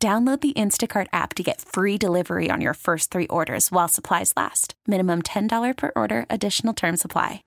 Download 0.00 0.40
the 0.40 0.52
Instacart 0.52 1.08
app 1.12 1.34
to 1.34 1.42
get 1.42 1.60
free 1.60 1.98
delivery 1.98 2.50
on 2.52 2.60
your 2.60 2.74
first 2.74 3.10
three 3.10 3.26
orders 3.26 3.72
while 3.72 3.88
supplies 3.88 4.32
last. 4.36 4.74
Minimum 4.86 5.22
$10 5.22 5.76
per 5.76 5.90
order, 5.96 6.24
additional 6.30 6.72
term 6.72 6.96
supply. 6.96 7.42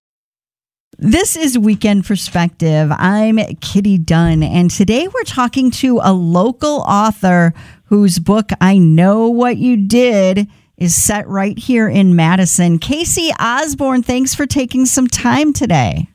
This 0.98 1.38
is 1.38 1.58
Weekend 1.58 2.04
Perspective. 2.06 2.92
I'm 2.92 3.38
Kitty 3.62 3.98
Dunn, 3.98 4.44
and 4.44 4.70
today 4.70 5.08
we're 5.08 5.24
talking 5.24 5.72
to 5.72 6.02
a 6.04 6.12
local 6.12 6.82
author 6.82 7.54
whose 7.86 8.20
book, 8.20 8.50
I 8.60 8.78
Know 8.78 9.30
What 9.30 9.56
You 9.56 9.78
Did, 9.78 10.50
is 10.76 11.02
set 11.02 11.26
right 11.30 11.58
here 11.58 11.88
in 11.88 12.18
Madison. 12.18 12.80
Cayce 12.80 13.32
Osborne, 13.40 14.04
thanks 14.04 14.36
for 14.36 14.46
taking 14.46 14.86
some 14.86 15.08
time 15.08 15.54
today. 15.54 16.10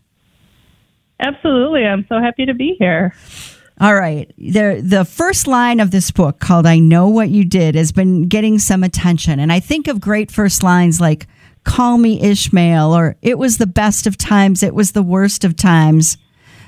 Absolutely. 1.18 1.86
I'm 1.86 2.04
so 2.10 2.20
happy 2.20 2.44
to 2.44 2.52
be 2.52 2.76
here. 2.78 3.14
All 3.78 3.94
right. 3.94 4.32
The 4.38 4.80
the 4.82 5.04
first 5.04 5.46
line 5.46 5.80
of 5.80 5.90
this 5.90 6.10
book 6.10 6.38
called 6.38 6.64
I 6.66 6.78
Know 6.78 7.08
What 7.08 7.28
You 7.28 7.44
Did 7.44 7.74
has 7.74 7.92
been 7.92 8.26
getting 8.26 8.58
some 8.58 8.82
attention. 8.82 9.38
And 9.38 9.52
I 9.52 9.60
think 9.60 9.86
of 9.86 10.00
great 10.00 10.30
first 10.30 10.62
lines 10.62 10.98
like 11.00 11.26
Call 11.64 11.98
Me 11.98 12.20
Ishmael 12.22 12.96
or 12.96 13.16
It 13.20 13.38
was 13.38 13.58
the 13.58 13.66
best 13.66 14.06
of 14.06 14.16
times, 14.16 14.62
it 14.62 14.74
was 14.74 14.92
the 14.92 15.02
worst 15.02 15.44
of 15.44 15.56
times. 15.56 16.16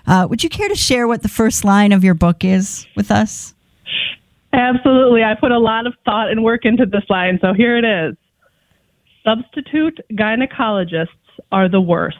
Uh, 0.07 0.27
would 0.29 0.43
you 0.43 0.51
care 0.51 0.69
to 0.69 0.75
share 0.75 1.07
what 1.07 1.23
the 1.23 1.29
first 1.29 1.65
line 1.65 1.93
of 1.93 2.05
your 2.05 2.15
book 2.15 2.45
is 2.45 2.87
with 2.97 3.11
us? 3.11 3.55
Absolutely. 4.53 5.23
I 5.23 5.35
put 5.35 5.53
a 5.53 5.59
lot 5.59 5.87
of 5.87 5.95
thought 6.05 6.31
and 6.31 6.43
work 6.43 6.65
into 6.65 6.87
this 6.87 7.05
line, 7.09 7.39
so 7.41 7.53
here 7.53 7.77
it 7.77 7.85
is. 7.85 8.17
Substitute 9.23 10.01
gynecologists 10.13 11.09
are 11.53 11.69
the 11.69 11.81
worst. 11.81 12.17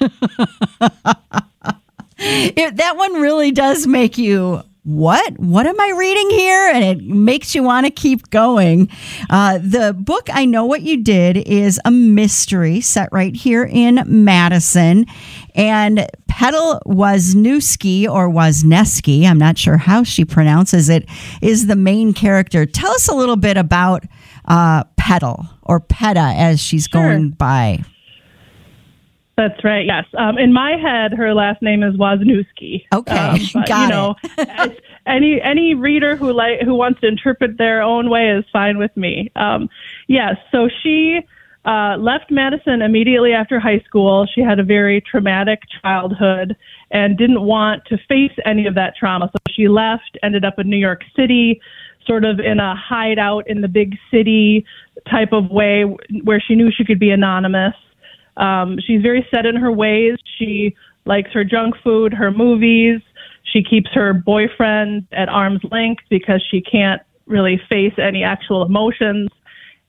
it, 2.20 2.76
that 2.76 2.96
one 2.96 3.20
really 3.20 3.50
does 3.50 3.86
make 3.86 4.18
you 4.18 4.62
what 4.82 5.38
what 5.38 5.66
am 5.66 5.78
i 5.78 5.90
reading 5.90 6.30
here 6.30 6.70
and 6.72 6.82
it 6.82 7.04
makes 7.04 7.54
you 7.54 7.62
want 7.62 7.84
to 7.84 7.90
keep 7.90 8.30
going 8.30 8.88
uh, 9.28 9.58
the 9.58 9.94
book 9.98 10.28
i 10.32 10.46
know 10.46 10.64
what 10.64 10.80
you 10.80 11.02
did 11.02 11.36
is 11.36 11.78
a 11.84 11.90
mystery 11.90 12.80
set 12.80 13.08
right 13.12 13.36
here 13.36 13.62
in 13.62 14.02
madison 14.06 15.04
and 15.54 16.06
Petal 16.28 16.80
Wasniewski 16.86 18.08
or 18.08 18.30
Wasneski, 18.30 19.26
I'm 19.26 19.36
not 19.36 19.58
sure 19.58 19.76
how 19.76 20.04
she 20.04 20.24
pronounces 20.24 20.88
it, 20.88 21.06
is 21.42 21.66
the 21.66 21.76
main 21.76 22.14
character. 22.14 22.64
Tell 22.66 22.92
us 22.92 23.08
a 23.08 23.14
little 23.14 23.36
bit 23.36 23.56
about 23.56 24.04
uh, 24.46 24.84
Petal 24.96 25.46
or 25.62 25.80
Peta 25.80 26.32
as 26.36 26.60
she's 26.60 26.88
sure. 26.90 27.02
going 27.02 27.30
by. 27.30 27.84
That's 29.40 29.64
right. 29.64 29.86
Yes. 29.86 30.04
Um, 30.18 30.36
in 30.36 30.52
my 30.52 30.72
head, 30.72 31.14
her 31.14 31.32
last 31.32 31.62
name 31.62 31.82
is 31.82 31.94
Wasniewski. 31.94 32.84
Okay, 32.92 33.16
um, 33.16 33.40
but, 33.54 33.66
got 33.66 33.82
you 33.84 33.88
know, 33.88 34.14
it. 34.38 34.84
any 35.06 35.40
any 35.40 35.72
reader 35.72 36.14
who 36.14 36.30
like 36.34 36.60
who 36.60 36.74
wants 36.74 37.00
to 37.00 37.06
interpret 37.06 37.56
their 37.56 37.80
own 37.80 38.10
way 38.10 38.28
is 38.28 38.44
fine 38.52 38.76
with 38.76 38.94
me. 38.98 39.32
Um, 39.36 39.70
yes. 40.08 40.36
So 40.52 40.68
she 40.82 41.20
uh, 41.64 41.96
left 41.98 42.30
Madison 42.30 42.82
immediately 42.82 43.32
after 43.32 43.58
high 43.58 43.80
school. 43.86 44.26
She 44.26 44.42
had 44.42 44.58
a 44.58 44.62
very 44.62 45.00
traumatic 45.00 45.62
childhood 45.80 46.54
and 46.90 47.16
didn't 47.16 47.40
want 47.40 47.86
to 47.86 47.96
face 48.10 48.36
any 48.44 48.66
of 48.66 48.74
that 48.74 48.94
trauma. 48.94 49.30
So 49.32 49.38
she 49.50 49.68
left, 49.68 50.18
ended 50.22 50.44
up 50.44 50.58
in 50.58 50.68
New 50.68 50.76
York 50.76 51.00
City, 51.16 51.62
sort 52.06 52.26
of 52.26 52.40
in 52.40 52.60
a 52.60 52.76
hideout 52.76 53.48
in 53.48 53.62
the 53.62 53.68
big 53.68 53.96
city 54.10 54.66
type 55.10 55.32
of 55.32 55.50
way 55.50 55.84
where 56.24 56.42
she 56.46 56.56
knew 56.56 56.70
she 56.70 56.84
could 56.84 56.98
be 56.98 57.10
anonymous. 57.10 57.72
Um, 58.36 58.78
she's 58.86 59.02
very 59.02 59.26
set 59.30 59.46
in 59.46 59.56
her 59.56 59.72
ways. 59.72 60.16
She 60.38 60.74
likes 61.04 61.30
her 61.32 61.44
junk 61.44 61.74
food, 61.82 62.12
her 62.12 62.30
movies. 62.30 63.00
She 63.42 63.62
keeps 63.62 63.90
her 63.92 64.12
boyfriend 64.12 65.06
at 65.12 65.28
arm's 65.28 65.62
length 65.70 66.04
because 66.08 66.42
she 66.50 66.60
can't 66.60 67.02
really 67.26 67.60
face 67.68 67.94
any 67.98 68.22
actual 68.22 68.64
emotions. 68.64 69.30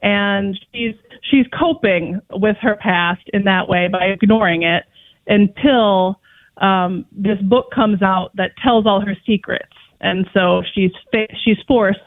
And 0.01 0.57
she's 0.73 0.95
she's 1.29 1.45
coping 1.57 2.19
with 2.31 2.57
her 2.61 2.75
past 2.75 3.21
in 3.33 3.43
that 3.43 3.67
way 3.67 3.87
by 3.87 4.05
ignoring 4.05 4.63
it 4.63 4.83
until 5.27 6.19
um, 6.57 7.05
this 7.11 7.39
book 7.41 7.71
comes 7.73 8.01
out 8.01 8.35
that 8.35 8.51
tells 8.63 8.85
all 8.85 9.01
her 9.01 9.15
secrets. 9.25 9.73
And 9.99 10.27
so 10.33 10.63
she's 10.73 10.91
fa- 11.11 11.27
she's 11.43 11.57
forced 11.67 11.99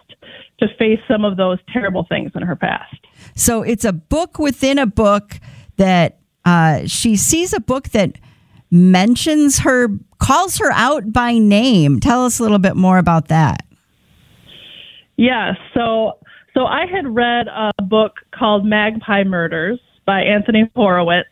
to 0.59 0.69
face 0.79 1.01
some 1.07 1.25
of 1.25 1.37
those 1.37 1.59
terrible 1.73 2.07
things 2.09 2.33
in 2.35 2.43
her 2.43 2.57
past. 2.57 2.97
So 3.35 3.63
it's 3.63 3.85
a 3.85 3.93
book 3.93 4.39
within 4.39 4.79
a 4.79 4.87
book 4.87 5.39
that 5.77 6.19
uh, 6.45 6.87
she 6.87 7.17
sees 7.17 7.53
a 7.53 7.61
book 7.61 7.91
that 7.91 8.19
mentions 8.71 9.59
her, 9.61 9.89
calls 10.19 10.59
her 10.59 10.71
out 10.73 11.13
by 11.13 11.39
name. 11.39 12.01
Tell 12.01 12.25
us 12.25 12.39
a 12.39 12.43
little 12.43 12.59
bit 12.59 12.77
more 12.77 12.99
about 12.99 13.29
that. 13.29 13.65
Yeah, 15.17 15.53
So, 15.75 16.19
so 16.55 16.67
I 16.67 16.87
had 16.87 17.07
read 17.07 17.47
a 17.49 17.73
book 17.83 18.15
called 18.33 18.65
Magpie 18.65 19.25
Murders 19.25 19.81
by 20.07 20.23
Anthony 20.23 20.71
Horowitz, 20.75 21.29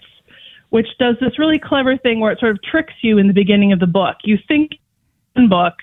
which 0.71 0.87
does 0.99 1.17
this 1.21 1.39
really 1.39 1.59
clever 1.59 1.97
thing 1.97 2.21
where 2.21 2.33
it 2.33 2.41
sort 2.41 2.53
of 2.53 2.63
tricks 2.63 2.95
you 3.03 3.19
in 3.19 3.27
the 3.27 3.33
beginning 3.33 3.73
of 3.73 3.81
the 3.81 3.87
book. 3.87 4.17
You 4.25 4.39
think 4.49 4.73
in 5.37 5.49
book, 5.49 5.75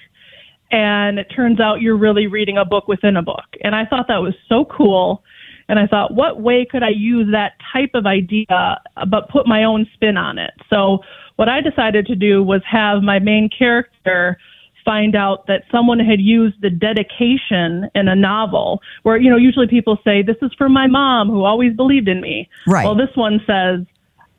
and 0.72 1.20
it 1.20 1.28
turns 1.36 1.60
out 1.60 1.82
you're 1.82 1.98
really 1.98 2.28
reading 2.28 2.58
a 2.58 2.66
book 2.66 2.88
within 2.88 3.18
a 3.18 3.22
book. 3.22 3.46
And 3.64 3.76
I 3.76 3.86
thought 3.86 4.08
that 4.08 4.18
was 4.18 4.34
so 4.48 4.66
cool 4.66 5.24
and 5.70 5.78
I 5.80 5.86
thought, 5.86 6.14
what 6.14 6.42
way 6.42 6.66
could 6.70 6.84
I 6.84 6.90
use 6.90 7.28
that 7.32 7.54
type 7.72 7.92
of 7.94 8.06
idea 8.06 8.82
but 9.08 9.30
put 9.30 9.48
my 9.48 9.64
own 9.64 9.86
spin 9.94 10.18
on 10.18 10.40
it? 10.40 10.52
So 10.70 11.00
what 11.36 11.48
I 11.48 11.62
decided 11.62 12.08
to 12.08 12.16
do 12.16 12.44
was 12.44 12.62
have 12.70 13.04
my 13.04 13.20
main 13.20 13.50
character 13.56 14.38
find 14.84 15.16
out 15.16 15.46
that 15.46 15.64
someone 15.72 16.00
had 16.00 16.20
used 16.20 16.60
the 16.62 16.72
dedication 16.72 17.88
in 17.94 18.08
a 18.08 18.16
novel 18.16 18.82
where, 19.04 19.18
you 19.18 19.30
know, 19.30 19.38
usually 19.38 19.68
people 19.68 20.00
say, 20.04 20.24
this 20.24 20.38
is 20.42 20.52
for 20.58 20.68
my 20.68 20.88
mom 20.88 21.30
who 21.30 21.44
always 21.44 21.76
believed 21.76 22.08
in 22.08 22.20
me. 22.20 22.50
Right. 22.66 22.84
Well, 22.84 22.96
this 22.96 23.16
one 23.16 23.40
says, 23.46 23.86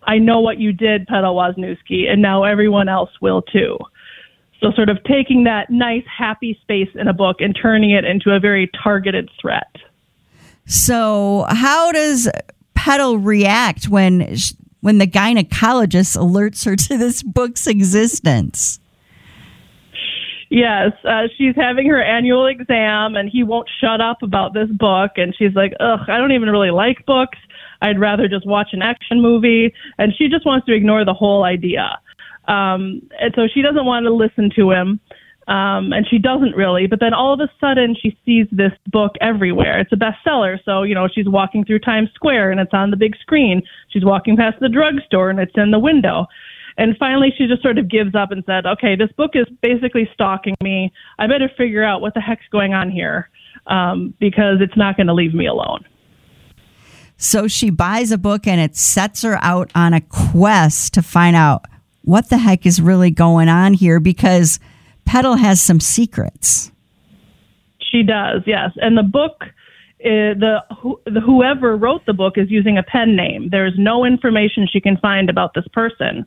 I 0.02 0.18
know 0.18 0.40
what 0.40 0.58
you 0.58 0.72
did, 0.72 1.06
Petal 1.06 1.36
Wasniewski, 1.36 2.08
and 2.08 2.20
now 2.20 2.42
everyone 2.42 2.88
else 2.88 3.10
will 3.20 3.42
too. 3.42 3.78
So, 4.60 4.72
sort 4.72 4.88
of 4.88 4.98
taking 5.04 5.44
that 5.44 5.70
nice, 5.70 6.04
happy 6.06 6.58
space 6.62 6.88
in 6.94 7.06
a 7.06 7.14
book 7.14 7.36
and 7.40 7.56
turning 7.60 7.92
it 7.92 8.04
into 8.04 8.30
a 8.30 8.40
very 8.40 8.70
targeted 8.82 9.30
threat. 9.40 9.74
So, 10.70 11.46
how 11.48 11.90
does 11.90 12.30
Petal 12.76 13.18
react 13.18 13.88
when 13.88 14.36
when 14.82 14.98
the 14.98 15.06
gynecologist 15.06 16.16
alerts 16.16 16.64
her 16.64 16.76
to 16.76 16.96
this 16.96 17.24
book's 17.24 17.66
existence? 17.66 18.78
Yes, 20.48 20.92
uh, 21.04 21.26
she's 21.36 21.56
having 21.56 21.88
her 21.88 22.00
annual 22.00 22.46
exam, 22.46 23.16
and 23.16 23.28
he 23.28 23.42
won't 23.42 23.68
shut 23.80 24.00
up 24.00 24.22
about 24.22 24.54
this 24.54 24.70
book. 24.70 25.10
And 25.16 25.34
she's 25.36 25.56
like, 25.56 25.72
"Ugh, 25.80 26.00
I 26.06 26.18
don't 26.18 26.30
even 26.30 26.48
really 26.48 26.70
like 26.70 27.04
books. 27.04 27.38
I'd 27.82 27.98
rather 27.98 28.28
just 28.28 28.46
watch 28.46 28.68
an 28.72 28.80
action 28.80 29.20
movie." 29.20 29.74
And 29.98 30.14
she 30.16 30.28
just 30.28 30.46
wants 30.46 30.66
to 30.66 30.72
ignore 30.72 31.04
the 31.04 31.14
whole 31.14 31.42
idea. 31.42 31.98
Um, 32.46 33.02
and 33.18 33.34
so 33.34 33.48
she 33.52 33.60
doesn't 33.60 33.86
want 33.86 34.06
to 34.06 34.12
listen 34.12 34.50
to 34.54 34.70
him 34.70 35.00
um, 35.50 35.92
and 35.92 36.06
she 36.08 36.18
doesn't 36.18 36.54
really. 36.54 36.86
But 36.86 37.00
then 37.00 37.12
all 37.12 37.34
of 37.34 37.40
a 37.40 37.50
sudden, 37.60 37.96
she 38.00 38.16
sees 38.24 38.46
this 38.52 38.72
book 38.86 39.16
everywhere. 39.20 39.80
It's 39.80 39.92
a 39.92 39.96
bestseller, 39.96 40.58
so 40.64 40.84
you 40.84 40.94
know 40.94 41.08
she's 41.12 41.28
walking 41.28 41.64
through 41.64 41.80
Times 41.80 42.08
Square 42.14 42.52
and 42.52 42.60
it's 42.60 42.72
on 42.72 42.92
the 42.92 42.96
big 42.96 43.16
screen. 43.20 43.62
She's 43.88 44.04
walking 44.04 44.36
past 44.36 44.60
the 44.60 44.68
drugstore 44.68 45.28
and 45.28 45.40
it's 45.40 45.52
in 45.56 45.72
the 45.72 45.78
window. 45.80 46.26
And 46.78 46.96
finally, 46.98 47.34
she 47.36 47.48
just 47.48 47.62
sort 47.62 47.78
of 47.78 47.90
gives 47.90 48.14
up 48.14 48.30
and 48.30 48.44
said, 48.46 48.64
"Okay, 48.64 48.94
this 48.94 49.10
book 49.16 49.32
is 49.34 49.46
basically 49.60 50.08
stalking 50.14 50.54
me. 50.62 50.92
I 51.18 51.26
better 51.26 51.50
figure 51.58 51.82
out 51.82 52.00
what 52.00 52.14
the 52.14 52.20
heck's 52.20 52.46
going 52.52 52.72
on 52.72 52.88
here 52.88 53.28
um, 53.66 54.14
because 54.20 54.58
it's 54.60 54.76
not 54.76 54.96
going 54.96 55.08
to 55.08 55.14
leave 55.14 55.34
me 55.34 55.46
alone." 55.46 55.84
So 57.16 57.48
she 57.48 57.70
buys 57.70 58.12
a 58.12 58.18
book 58.18 58.46
and 58.46 58.60
it 58.60 58.76
sets 58.76 59.22
her 59.22 59.36
out 59.42 59.72
on 59.74 59.94
a 59.94 60.00
quest 60.00 60.94
to 60.94 61.02
find 61.02 61.34
out 61.34 61.66
what 62.02 62.30
the 62.30 62.38
heck 62.38 62.64
is 62.64 62.80
really 62.80 63.10
going 63.10 63.48
on 63.48 63.74
here 63.74 63.98
because 63.98 64.60
Petal 65.10 65.34
has 65.34 65.60
some 65.60 65.80
secrets. 65.80 66.70
She 67.90 68.04
does, 68.04 68.42
yes. 68.46 68.70
And 68.76 68.96
the 68.96 69.02
book, 69.02 69.42
uh, 69.42 70.38
the, 70.38 70.58
the 71.04 71.20
whoever 71.20 71.76
wrote 71.76 72.06
the 72.06 72.12
book 72.12 72.34
is 72.36 72.48
using 72.48 72.78
a 72.78 72.84
pen 72.84 73.16
name. 73.16 73.48
There's 73.50 73.74
no 73.76 74.04
information 74.04 74.68
she 74.72 74.80
can 74.80 74.96
find 74.98 75.28
about 75.28 75.52
this 75.52 75.66
person, 75.72 76.24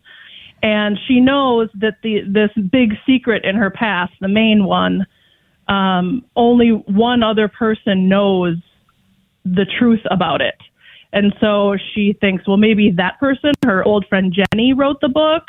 and 0.61 0.99
she 1.07 1.21
knows 1.21 1.69
that 1.79 1.95
the 2.03 2.23
this 2.27 2.49
big 2.71 2.95
secret 3.05 3.45
in 3.45 3.55
her 3.55 3.69
past, 3.69 4.11
the 4.19 4.27
main 4.27 4.65
one, 4.65 5.05
um, 5.69 6.25
only 6.35 6.71
one 6.71 7.23
other 7.23 7.47
person 7.47 8.09
knows 8.09 8.57
the 9.45 9.65
truth 9.79 10.01
about 10.11 10.41
it. 10.41 10.55
And 11.13 11.33
so 11.39 11.77
she 11.93 12.17
thinks, 12.19 12.45
well, 12.45 12.57
maybe 12.57 12.91
that 12.97 13.17
person, 13.17 13.53
her 13.63 13.81
old 13.85 14.05
friend 14.09 14.33
Jenny, 14.33 14.73
wrote 14.73 14.99
the 14.99 15.07
book. 15.07 15.43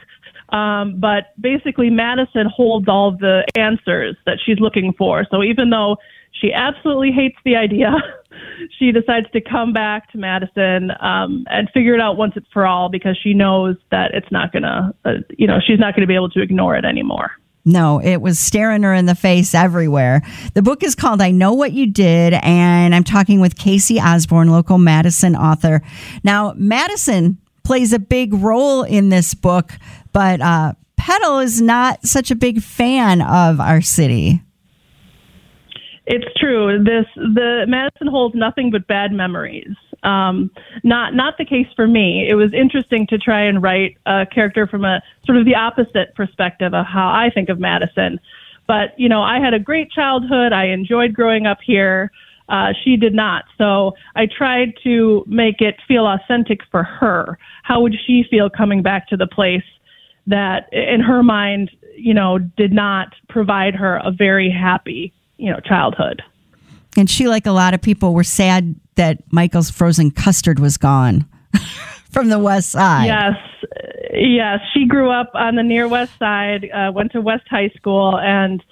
Um, 0.55 1.01
but 1.01 1.35
basically, 1.41 1.91
Madison 1.91 2.47
holds 2.47 2.87
all 2.89 3.11
the 3.11 3.45
answers 3.57 4.17
that 4.25 4.39
she's 4.45 4.61
looking 4.61 4.95
for. 4.97 5.27
So 5.31 5.43
even 5.43 5.71
though 5.71 5.97
she 6.31 6.53
absolutely 6.53 7.11
hates 7.11 7.37
the 7.45 7.57
idea, 7.57 7.91
she 8.79 8.93
decides 8.93 9.27
to 9.33 9.41
come 9.41 9.73
back 9.73 10.13
to 10.13 10.19
Madison 10.19 10.93
um, 11.01 11.45
and 11.49 11.69
figure 11.75 11.95
it 11.95 12.01
out 12.01 12.17
once 12.17 12.35
and 12.37 12.47
for 12.53 12.67
all 12.67 12.89
because 12.89 13.19
she 13.21 13.35
knows 13.35 13.77
that 13.91 14.15
it's 14.15 14.31
not 14.31 14.53
to, 14.63 14.95
uh, 15.05 15.11
you 15.37 15.49
know, 15.49 15.59
she's 15.65 15.81
not 15.81 15.97
to 16.03 16.07
be 16.07 16.15
able 16.15 16.31
to 16.31 16.41
ignore 16.41 16.77
it 16.77 16.85
anymore. 16.85 17.33
No, 17.65 18.01
it 18.01 18.19
was 18.19 18.39
staring 18.39 18.83
her 18.83 18.93
in 18.93 19.07
the 19.07 19.15
face 19.15 19.55
everywhere. 19.55 20.23
The 20.53 20.63
book 20.63 20.85
is 20.85 20.95
called 20.95 21.23
I 21.23 21.31
Know 21.31 21.55
What 21.55 21.73
You 21.73 21.91
Did, 21.91 22.35
and 22.35 22.95
I'm 22.95 23.05
talking 23.05 23.41
with 23.41 23.57
Cayce 23.57 23.91
Osborne, 23.99 24.51
local 24.51 24.77
Madison 24.77 25.35
author. 25.35 25.81
Now, 26.23 26.53
Madison 26.57 27.39
plays 27.65 27.95
a 27.95 27.99
big 27.99 28.35
role 28.35 28.83
in 28.83 29.09
this 29.09 29.33
book, 29.33 29.73
but 30.15 30.41
uh, 30.41 30.73
Petal 30.97 31.41
is 31.41 31.61
not 31.61 32.07
such 32.07 32.31
a 32.31 32.35
big 32.35 32.63
fan 32.63 33.21
of 33.21 33.61
our 33.61 33.83
city. 33.83 34.41
It's 36.07 36.25
true. 36.39 36.83
This 36.83 37.07
the 37.17 37.65
Madison 37.67 38.07
holds 38.07 38.35
nothing 38.35 38.71
but 38.71 38.87
bad 38.87 39.11
memories. 39.13 39.75
Um, 40.03 40.51
not 40.83 41.15
not 41.15 41.35
the 41.39 41.45
case 41.45 41.67
for 41.75 41.87
me. 41.87 42.27
It 42.29 42.35
was 42.35 42.53
interesting 42.55 43.07
to 43.09 43.19
try 43.19 43.43
and 43.43 43.63
write 43.63 43.97
a 44.07 44.27
character 44.27 44.67
from 44.67 44.85
a 44.85 45.03
sort 45.25 45.39
of 45.39 45.47
the 45.47 45.55
opposite 45.55 46.15
perspective 46.15 46.75
of 46.75 46.87
how 46.87 47.09
I 47.09 47.31
think 47.35 47.49
of 47.49 47.59
Madison. 47.59 48.21
But 48.67 48.99
you 48.99 49.09
know, 49.09 49.23
I 49.23 49.41
had 49.41 49.55
a 49.55 49.59
great 49.59 49.91
childhood. 49.91 50.53
I 50.53 50.67
enjoyed 50.67 51.15
growing 51.15 51.47
up 51.47 51.59
here. 51.65 52.13
Uh, 52.51 52.75
she 52.85 52.97
did 52.97 53.15
not. 53.15 53.45
So 53.57 53.93
I 54.15 54.27
tried 54.27 54.75
to 54.85 55.25
make 55.27 55.63
it 55.63 55.77
feel 55.89 56.07
authentic 56.07 56.61
for 56.71 56.83
her. 56.83 57.39
How 57.63 57.81
would 57.81 57.95
she 58.07 58.25
feel 58.31 58.51
coming 58.51 58.83
back 58.83 59.09
to 59.09 59.17
the 59.17 59.27
place 59.27 59.65
that, 60.27 60.73
in 60.73 61.01
her 61.01 61.23
mind, 61.23 61.71
you 61.97 62.15
know, 62.15 62.39
did 62.39 62.73
not 62.73 63.09
provide 63.29 63.75
her 63.75 64.01
a 64.05 64.11
very 64.11 64.51
happy, 64.51 65.13
you 65.37 65.51
know, 65.51 65.61
childhood? 65.61 66.23
And 66.97 67.11
she, 67.11 67.29
like 67.29 67.47
a 67.47 67.53
lot 67.53 67.75
of 67.75 67.83
people, 67.83 68.15
were 68.15 68.25
sad 68.25 68.75
that 68.97 69.23
Michael's 69.33 69.71
frozen 69.71 70.11
custard 70.11 70.59
was 70.59 70.77
gone 70.77 71.27
from 72.11 72.29
the 72.29 72.39
west 72.39 72.71
side. 72.71 73.07
Yes. 73.07 73.35
Yes. 74.13 74.61
She 74.73 74.87
grew 74.87 75.11
up 75.11 75.31
on 75.35 75.57
the 75.57 75.63
near 75.63 75.89
west 75.89 76.13
side, 76.19 76.69
uh, 76.73 76.93
went 76.93 77.13
to 77.13 77.21
West 77.21 77.45
High 77.51 77.71
School, 77.77 78.19
and 78.19 78.63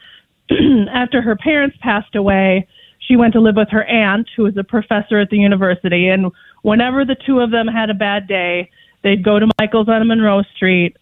after 0.92 1.20
her 1.22 1.36
parents 1.36 1.76
passed 1.80 2.14
away, 2.14 2.68
she 3.00 3.16
went 3.16 3.32
to 3.32 3.40
live 3.40 3.56
with 3.56 3.68
her 3.70 3.84
aunt, 3.84 4.28
who 4.36 4.44
was 4.44 4.56
a 4.56 4.64
professor 4.64 5.18
at 5.18 5.30
the 5.30 5.36
university. 5.36 6.08
And 6.08 6.30
whenever 6.62 7.04
the 7.04 7.16
two 7.26 7.40
of 7.40 7.50
them 7.50 7.66
had 7.66 7.90
a 7.90 7.94
bad 7.94 8.28
day, 8.28 8.70
they'd 9.02 9.24
go 9.24 9.38
to 9.38 9.48
Michael's 9.60 9.88
on 9.88 10.06
Monroe 10.06 10.42
Street, 10.54 10.96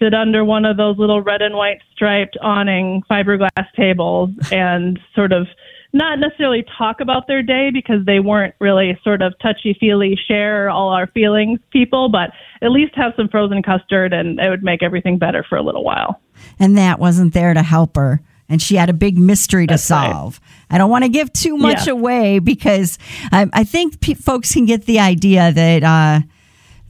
sit 0.00 0.14
under 0.14 0.44
one 0.44 0.64
of 0.64 0.76
those 0.76 0.98
little 0.98 1.20
red 1.20 1.42
and 1.42 1.54
white 1.54 1.78
striped 1.94 2.36
awning 2.42 3.02
fiberglass 3.10 3.66
tables, 3.76 4.30
and 4.50 4.98
sort 5.14 5.32
of 5.32 5.46
not 5.92 6.18
necessarily 6.18 6.64
talk 6.78 7.00
about 7.00 7.26
their 7.26 7.42
day 7.42 7.70
because 7.72 8.04
they 8.06 8.20
weren't 8.20 8.54
really 8.60 8.98
sort 9.02 9.22
of 9.22 9.34
touchy 9.42 9.76
feely 9.78 10.18
share 10.28 10.70
all 10.70 10.90
our 10.90 11.08
feelings 11.08 11.58
people, 11.72 12.08
but 12.08 12.30
at 12.62 12.70
least 12.70 12.94
have 12.94 13.12
some 13.16 13.28
frozen 13.28 13.62
custard 13.62 14.12
and 14.12 14.38
it 14.38 14.48
would 14.50 14.62
make 14.62 14.82
everything 14.82 15.18
better 15.18 15.44
for 15.48 15.56
a 15.56 15.62
little 15.62 15.82
while. 15.82 16.20
And 16.58 16.78
that 16.78 16.98
wasn't 17.00 17.34
there 17.34 17.54
to 17.54 17.62
help 17.62 17.96
her. 17.96 18.20
And 18.48 18.60
she 18.60 18.76
had 18.76 18.88
a 18.88 18.92
big 18.92 19.18
mystery 19.18 19.66
to 19.66 19.72
That's 19.74 19.84
solve. 19.84 20.40
Right. 20.40 20.76
I 20.76 20.78
don't 20.78 20.90
want 20.90 21.04
to 21.04 21.10
give 21.10 21.32
too 21.32 21.56
much 21.56 21.86
yeah. 21.86 21.92
away 21.92 22.38
because 22.40 22.98
I, 23.32 23.48
I 23.52 23.64
think 23.64 24.00
pe- 24.00 24.14
folks 24.14 24.52
can 24.52 24.66
get 24.66 24.86
the 24.86 24.98
idea 25.00 25.52
that 25.52 25.82
uh, 25.84 26.20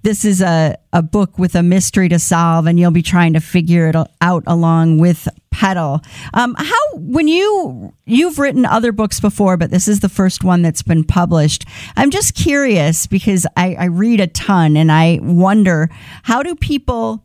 this 0.02 0.24
is 0.24 0.40
a, 0.40 0.76
a 0.92 1.02
book 1.02 1.38
with 1.38 1.54
a 1.54 1.62
mystery 1.62 2.08
to 2.08 2.18
solve 2.18 2.66
and 2.66 2.78
you'll 2.78 2.90
be 2.90 3.02
trying 3.02 3.34
to 3.34 3.40
figure 3.40 3.88
it 3.88 3.96
out 4.20 4.44
along 4.46 4.98
with 4.98 5.28
Petal. 5.50 6.00
Um, 6.32 6.54
how 6.56 6.94
when 6.94 7.28
you 7.28 7.92
you've 8.06 8.38
written 8.38 8.64
other 8.64 8.92
books 8.92 9.20
before, 9.20 9.56
but 9.58 9.70
this 9.70 9.88
is 9.88 10.00
the 10.00 10.08
first 10.08 10.42
one 10.42 10.62
that's 10.62 10.82
been 10.82 11.04
published. 11.04 11.66
I'm 11.96 12.10
just 12.10 12.34
curious 12.34 13.06
because 13.06 13.46
I, 13.56 13.74
I 13.74 13.84
read 13.86 14.20
a 14.20 14.26
ton 14.26 14.76
and 14.76 14.90
I 14.90 15.18
wonder 15.22 15.90
how 16.22 16.42
do 16.42 16.54
people 16.54 17.24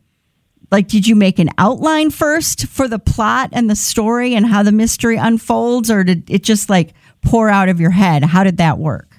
like 0.72 0.90
did 0.90 1.08
you 1.08 1.16
make 1.16 1.40
an 1.40 1.50
outline 1.58 2.10
first 2.10 2.68
for 2.68 2.90
the 2.90 3.00
plot 3.00 3.52
and 3.54 3.70
the 3.70 3.76
story 3.76 4.36
and 4.36 4.46
how 4.46 4.64
the 4.64 4.74
mystery 4.74 5.16
unfolds 5.16 5.90
or 5.90 6.04
did 6.04 6.30
it 6.30 6.44
just 6.44 6.70
like 6.70 6.94
pour 7.22 7.48
out 7.48 7.70
of 7.70 7.80
your 7.80 7.92
head? 7.92 8.24
How 8.24 8.44
did 8.44 8.58
that 8.58 8.80
work? 8.80 9.15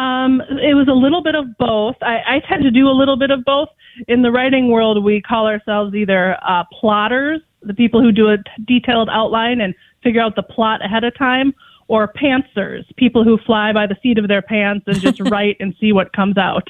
Um, 0.00 0.40
it 0.40 0.74
was 0.74 0.88
a 0.88 0.94
little 0.94 1.22
bit 1.22 1.34
of 1.34 1.58
both. 1.58 1.96
I, 2.00 2.36
I 2.36 2.40
tend 2.48 2.62
to 2.62 2.70
do 2.70 2.88
a 2.88 2.96
little 2.96 3.18
bit 3.18 3.30
of 3.30 3.44
both. 3.44 3.68
In 4.08 4.22
the 4.22 4.30
writing 4.30 4.70
world, 4.70 5.04
we 5.04 5.20
call 5.20 5.46
ourselves 5.46 5.94
either 5.94 6.36
uh, 6.42 6.64
plotters, 6.72 7.40
the 7.60 7.74
people 7.74 8.00
who 8.00 8.10
do 8.10 8.30
a 8.30 8.38
detailed 8.64 9.10
outline 9.12 9.60
and 9.60 9.74
figure 10.02 10.22
out 10.22 10.36
the 10.36 10.42
plot 10.42 10.82
ahead 10.82 11.04
of 11.04 11.14
time, 11.18 11.52
or 11.88 12.10
pantsers, 12.10 12.84
people 12.96 13.24
who 13.24 13.36
fly 13.44 13.72
by 13.74 13.86
the 13.86 13.96
seat 14.02 14.16
of 14.16 14.26
their 14.26 14.40
pants 14.40 14.84
and 14.86 14.98
just 15.00 15.20
write 15.30 15.58
and 15.60 15.74
see 15.78 15.92
what 15.92 16.14
comes 16.14 16.38
out. 16.38 16.68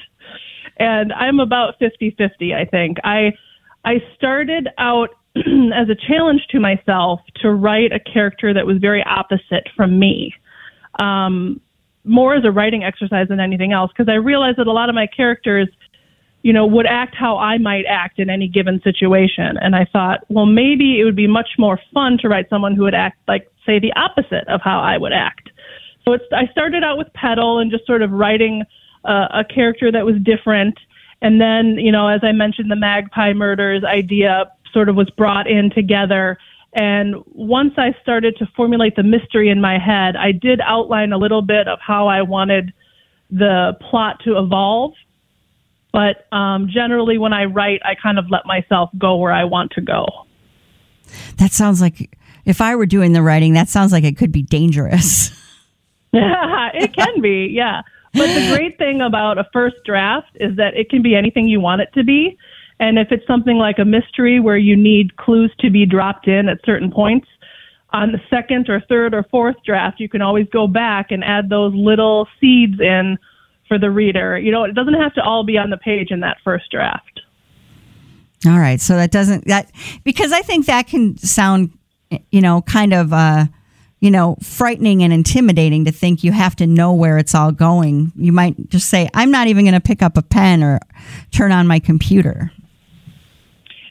And 0.77 1.13
I'm 1.13 1.39
about 1.39 1.79
50-50, 1.79 2.53
I 2.53 2.65
think. 2.65 2.97
I 3.03 3.31
I 3.85 4.03
started 4.15 4.67
out 4.77 5.09
as 5.37 5.87
a 5.89 5.95
challenge 5.95 6.41
to 6.49 6.59
myself 6.59 7.21
to 7.35 7.51
write 7.51 7.93
a 7.93 7.99
character 7.99 8.53
that 8.53 8.65
was 8.65 8.77
very 8.79 9.03
opposite 9.03 9.69
from 9.75 9.97
me. 9.97 10.33
Um, 10.99 11.61
more 12.03 12.35
as 12.35 12.43
a 12.45 12.51
writing 12.51 12.83
exercise 12.83 13.27
than 13.27 13.39
anything 13.39 13.73
else 13.73 13.91
because 13.95 14.09
I 14.09 14.15
realized 14.15 14.57
that 14.57 14.67
a 14.67 14.71
lot 14.71 14.89
of 14.89 14.95
my 14.95 15.07
characters, 15.07 15.67
you 16.43 16.53
know, 16.53 16.65
would 16.65 16.85
act 16.85 17.15
how 17.15 17.37
I 17.37 17.57
might 17.57 17.85
act 17.87 18.19
in 18.19 18.29
any 18.29 18.47
given 18.47 18.81
situation. 18.83 19.57
And 19.61 19.75
I 19.75 19.85
thought, 19.85 20.21
well, 20.29 20.45
maybe 20.45 20.99
it 20.99 21.03
would 21.03 21.15
be 21.15 21.27
much 21.27 21.49
more 21.57 21.79
fun 21.93 22.17
to 22.19 22.29
write 22.29 22.49
someone 22.49 22.75
who 22.75 22.83
would 22.83 22.95
act 22.95 23.19
like, 23.27 23.47
say, 23.65 23.79
the 23.79 23.93
opposite 23.93 24.47
of 24.47 24.61
how 24.63 24.79
I 24.79 24.97
would 24.97 25.13
act. 25.13 25.51
So 26.03 26.13
it's, 26.13 26.25
I 26.31 26.47
started 26.47 26.83
out 26.83 26.97
with 26.97 27.13
Petal 27.13 27.59
and 27.59 27.69
just 27.69 27.85
sort 27.85 28.01
of 28.01 28.11
writing 28.11 28.63
uh, 29.05 29.27
a 29.31 29.43
character 29.43 29.91
that 29.91 30.05
was 30.05 30.15
different. 30.23 30.79
And 31.21 31.39
then, 31.39 31.77
you 31.77 31.91
know, 31.91 32.07
as 32.07 32.21
I 32.23 32.31
mentioned, 32.31 32.71
the 32.71 32.75
Magpie 32.75 33.33
Murders 33.33 33.83
idea 33.83 34.51
sort 34.73 34.89
of 34.89 34.95
was 34.95 35.09
brought 35.11 35.47
in 35.47 35.69
together 35.69 36.39
and 36.73 37.15
once 37.25 37.73
I 37.77 37.95
started 38.01 38.37
to 38.37 38.45
formulate 38.55 38.95
the 38.95 39.03
mystery 39.03 39.49
in 39.49 39.59
my 39.59 39.77
head, 39.77 40.15
I 40.15 40.31
did 40.31 40.61
outline 40.61 41.11
a 41.11 41.17
little 41.17 41.41
bit 41.41 41.67
of 41.67 41.79
how 41.85 42.07
I 42.07 42.21
wanted 42.21 42.73
the 43.29 43.77
plot 43.89 44.21
to 44.23 44.37
evolve. 44.37 44.93
But 45.91 46.27
um, 46.33 46.69
generally, 46.69 47.17
when 47.17 47.33
I 47.33 47.45
write, 47.45 47.81
I 47.83 47.95
kind 48.01 48.17
of 48.17 48.29
let 48.29 48.45
myself 48.45 48.89
go 48.97 49.17
where 49.17 49.33
I 49.33 49.43
want 49.43 49.71
to 49.71 49.81
go. 49.81 50.05
That 51.37 51.51
sounds 51.51 51.81
like, 51.81 52.17
if 52.45 52.61
I 52.61 52.75
were 52.75 52.85
doing 52.85 53.11
the 53.11 53.21
writing, 53.21 53.53
that 53.53 53.67
sounds 53.67 53.91
like 53.91 54.05
it 54.05 54.17
could 54.17 54.31
be 54.31 54.41
dangerous. 54.41 55.31
it 56.13 56.93
can 56.93 57.21
be, 57.21 57.49
yeah. 57.51 57.81
But 58.13 58.27
the 58.27 58.53
great 58.53 58.77
thing 58.77 58.99
about 59.01 59.37
a 59.37 59.45
first 59.53 59.77
draft 59.85 60.35
is 60.35 60.57
that 60.57 60.75
it 60.75 60.89
can 60.89 61.01
be 61.01 61.15
anything 61.15 61.47
you 61.47 61.61
want 61.61 61.81
it 61.81 61.89
to 61.93 62.03
be. 62.03 62.37
And 62.81 62.97
if 62.97 63.11
it's 63.11 63.25
something 63.27 63.57
like 63.57 63.77
a 63.77 63.85
mystery 63.85 64.39
where 64.39 64.57
you 64.57 64.75
need 64.75 65.15
clues 65.15 65.53
to 65.59 65.69
be 65.69 65.85
dropped 65.85 66.27
in 66.27 66.49
at 66.49 66.57
certain 66.65 66.91
points, 66.91 67.27
on 67.93 68.11
the 68.11 68.19
second 68.29 68.69
or 68.69 68.81
third 68.89 69.13
or 69.13 69.23
fourth 69.29 69.57
draft, 69.63 69.99
you 69.99 70.09
can 70.09 70.21
always 70.21 70.47
go 70.49 70.65
back 70.65 71.11
and 71.11 71.23
add 71.23 71.49
those 71.49 71.73
little 71.75 72.27
seeds 72.39 72.79
in 72.79 73.19
for 73.67 73.77
the 73.77 73.91
reader. 73.91 74.39
You 74.39 74.51
know, 74.51 74.63
it 74.63 74.73
doesn't 74.73 74.95
have 74.95 75.13
to 75.13 75.21
all 75.21 75.43
be 75.43 75.57
on 75.57 75.69
the 75.69 75.77
page 75.77 76.09
in 76.09 76.21
that 76.21 76.37
first 76.43 76.71
draft. 76.71 77.21
All 78.47 78.57
right. 78.57 78.81
So 78.81 78.95
that 78.95 79.11
doesn't, 79.11 79.45
that, 79.45 79.71
because 80.03 80.31
I 80.31 80.41
think 80.41 80.65
that 80.65 80.87
can 80.87 81.17
sound, 81.17 81.77
you 82.31 82.41
know, 82.41 82.63
kind 82.63 82.93
of, 82.93 83.13
uh, 83.13 83.45
you 83.99 84.09
know, 84.09 84.37
frightening 84.41 85.03
and 85.03 85.13
intimidating 85.13 85.85
to 85.85 85.91
think 85.91 86.23
you 86.23 86.31
have 86.31 86.55
to 86.55 86.65
know 86.65 86.93
where 86.93 87.19
it's 87.19 87.35
all 87.35 87.51
going. 87.51 88.11
You 88.15 88.31
might 88.31 88.69
just 88.69 88.89
say, 88.89 89.07
I'm 89.13 89.29
not 89.29 89.47
even 89.47 89.65
going 89.65 89.75
to 89.75 89.81
pick 89.81 90.01
up 90.01 90.17
a 90.17 90.23
pen 90.23 90.63
or 90.63 90.79
turn 91.29 91.51
on 91.51 91.67
my 91.67 91.77
computer. 91.77 92.51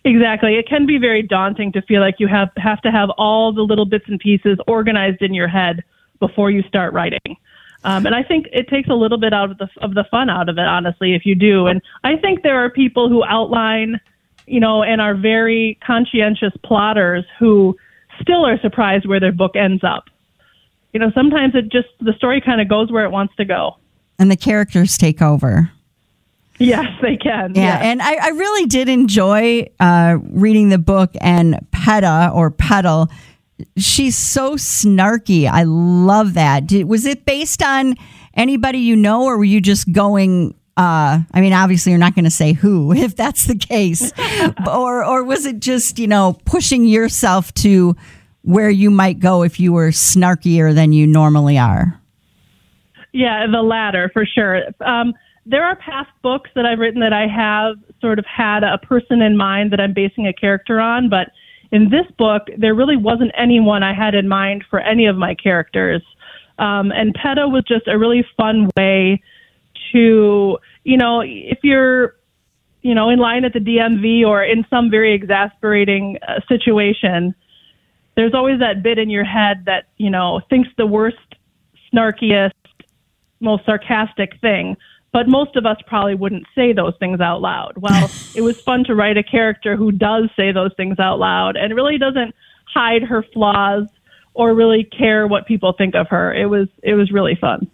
Exactly. 0.05 0.55
It 0.57 0.67
can 0.67 0.87
be 0.87 0.99
very 0.99 1.23
daunting 1.23 1.73
to 1.73 1.83
feel 1.83 2.01
like 2.01 2.17
you 2.19 2.27
have 2.27 2.49
have 2.57 2.81
to 2.83 2.91
have 2.91 3.11
all 3.19 3.53
the 3.53 3.63
little 3.63 3.85
bits 3.85 4.05
and 4.09 4.19
pieces 4.19 4.59
organized 4.67 5.21
in 5.21 5.35
your 5.35 5.49
head 5.49 5.85
before 6.21 6.51
you 6.51 6.63
start 6.63 6.93
writing. 6.93 7.37
Um, 7.85 8.07
and 8.07 8.15
I 8.15 8.23
think 8.23 8.47
it 8.53 8.69
takes 8.69 8.89
a 8.89 8.95
little 8.95 9.19
bit 9.19 9.33
out 9.33 9.51
of 9.51 9.59
the 9.59 9.69
of 9.81 9.95
the 9.95 10.05
fun 10.11 10.31
out 10.31 10.49
of 10.49 10.59
it, 10.59 10.65
honestly, 10.65 11.15
if 11.15 11.25
you 11.25 11.35
do. 11.35 11.67
And 11.67 11.83
I 12.05 12.17
think 12.17 12.43
there 12.43 12.63
are 12.63 12.71
people 12.71 13.09
who 13.09 13.25
outline, 13.25 14.01
you 14.47 14.61
know, 14.61 14.83
and 14.83 15.01
are 15.01 15.15
very 15.15 15.79
conscientious 15.87 16.53
plotters 16.65 17.25
who 17.39 17.77
still 18.21 18.47
are 18.47 18.59
surprised 18.61 19.07
where 19.07 19.21
their 19.21 19.33
book 19.33 19.57
ends 19.57 19.83
up. 19.83 20.05
You 20.93 21.01
know, 21.01 21.11
sometimes 21.15 21.55
it 21.55 21.71
just 21.71 21.89
the 22.01 22.13
story 22.15 22.41
kind 22.41 22.61
of 22.61 22.69
goes 22.69 22.91
where 22.91 23.05
it 23.05 23.11
wants 23.11 23.35
to 23.37 23.45
go, 23.45 23.77
and 24.19 24.31
the 24.31 24.37
characters 24.37 24.99
take 24.99 25.23
over. 25.23 25.71
Yes, 26.61 26.85
they 27.01 27.17
can. 27.17 27.55
Yeah, 27.55 27.79
and 27.81 28.03
I, 28.03 28.17
I, 28.17 28.29
really 28.29 28.67
did 28.67 28.91
enjoy 28.91 29.67
uh, 29.81 30.19
reading 30.23 30.69
the 30.69 30.79
book 30.79 31.11
and 31.23 31.59
Peta 31.73 32.31
or 32.35 32.51
Petal. 32.51 33.11
she's 33.79 34.17
so 34.17 34.57
snarky. 34.57 35.49
I 35.49 35.63
love 35.63 36.35
that. 36.35 36.67
Did, 36.67 36.85
was 36.85 37.07
it 37.07 37.25
based 37.25 37.63
on 37.63 37.95
anybody 38.35 38.79
you 38.79 38.95
know, 38.95 39.25
or 39.25 39.39
were 39.39 39.45
you 39.45 39.63
just 39.63 39.91
going? 39.91 40.55
Uh, 40.77 41.21
I 41.33 41.41
mean, 41.41 41.55
obviously, 41.55 41.93
you're 41.93 41.99
not 41.99 42.15
going 42.15 42.27
to 42.27 42.31
say 42.31 42.53
who 42.53 42.93
if 42.97 43.17
that's 43.17 43.45
the 43.45 43.57
case, 43.57 44.13
or 44.71 45.03
or 45.03 45.25
was 45.25 45.47
it 45.47 45.61
just 45.61 45.99
you 45.99 46.09
know 46.09 46.39
pushing 46.45 46.85
yourself 46.85 47.55
to 47.55 47.97
where 48.43 48.71
you 48.71 48.91
might 48.91 49.19
go 49.19 49.43
if 49.43 49.59
you 49.59 49.73
were 49.73 49.89
snarkier 49.89 50.75
than 50.75 50.93
you 50.93 51.07
normally 51.07 51.57
are? 51.57 51.99
Yeah, 53.13 53.47
the 53.51 53.63
latter 53.63 54.11
for 54.13 54.27
sure. 54.27 54.63
Um, 54.85 55.15
there 55.47 55.65
are 55.65 55.77
past 55.77 56.11
books 56.23 56.51
that 56.55 56.67
I've 56.67 56.79
written 56.79 57.01
that 57.01 57.13
I 57.13 57.27
have 57.27 57.77
sort 58.01 58.19
of 58.19 58.27
had 58.27 58.63
a 58.63 58.79
person 58.79 59.23
in 59.23 59.37
mind 59.37 59.73
that 59.73 59.81
I'm 59.81 59.95
basing 59.95 60.27
a 60.27 60.33
character 60.33 60.81
on, 60.81 61.09
but 61.09 61.29
in 61.73 61.89
this 61.89 62.07
book, 62.19 62.49
there 62.59 62.75
really 62.75 62.97
wasn't 62.97 63.33
anyone 63.37 63.83
I 63.83 63.95
had 63.95 64.15
in 64.15 64.29
mind 64.29 64.65
for 64.69 64.81
any 64.81 65.07
of 65.07 65.17
my 65.17 65.35
characters. 65.35 66.03
Um, 66.59 66.91
and 66.93 67.15
Peta 67.15 67.49
was 67.49 67.65
just 67.67 67.87
a 67.87 67.97
really 67.97 68.27
fun 68.37 68.69
way 68.77 69.23
to, 69.93 70.59
you 70.85 70.97
know, 70.97 71.23
if 71.25 71.59
you're, 71.63 72.17
you 72.83 72.95
know, 72.95 73.09
in 73.09 73.19
line 73.19 73.45
at 73.45 73.53
the 73.53 73.61
DMV 73.61 74.27
or 74.27 74.43
in 74.43 74.67
some 74.69 74.91
very 74.91 75.15
exasperating 75.15 76.19
uh, 76.27 76.41
situation, 76.49 77.35
there's 78.17 78.35
always 78.35 78.59
that 78.61 78.83
bit 78.83 78.99
in 78.99 79.09
your 79.09 79.25
head 79.25 79.65
that, 79.67 79.85
you 79.97 80.11
know, 80.11 80.41
thinks 80.51 80.69
the 80.77 80.87
worst, 80.87 81.17
snarkiest, 81.93 82.53
most 83.41 83.65
sarcastic 83.65 84.39
thing 84.41 84.77
but 85.13 85.29
most 85.29 85.57
of 85.57 85.67
us 85.67 85.77
probably 85.87 86.15
wouldn't 86.15 86.47
say 86.55 86.73
those 86.73 86.95
things 86.99 87.21
out 87.21 87.41
loud. 87.41 87.75
Well, 87.77 88.11
it 88.35 88.43
was 88.43 88.61
fun 88.61 88.85
to 88.85 88.95
write 88.95 89.17
a 89.17 89.23
character 89.23 89.77
who 89.77 89.93
does 89.93 90.31
say 90.37 90.53
those 90.53 90.73
things 90.77 90.99
out 90.99 91.19
loud 91.19 91.57
and 91.57 91.75
really 91.75 91.99
doesn't 91.99 92.35
hide 92.73 93.03
her 93.03 93.25
flaws 93.33 93.89
or 94.35 94.55
really 94.55 94.85
care 94.85 95.27
what 95.27 95.47
people 95.47 95.73
think 95.77 95.95
of 95.95 96.09
her. 96.09 96.33
It 96.33 96.47
was 96.47 96.69
it 96.83 96.95
was 96.95 97.11
really 97.11 97.37
fun. 97.41 97.71